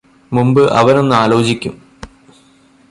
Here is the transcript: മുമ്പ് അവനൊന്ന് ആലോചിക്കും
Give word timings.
മുമ്പ് 0.31 0.61
അവനൊന്ന് 0.71 1.15
ആലോചിക്കും 1.15 1.73